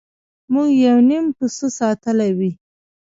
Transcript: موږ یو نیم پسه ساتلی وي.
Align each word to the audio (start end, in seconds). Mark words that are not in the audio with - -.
موږ 0.53 0.69
یو 0.87 0.97
نیم 1.09 1.25
پسه 1.37 1.67
ساتلی 1.77 2.31
وي. 2.37 2.51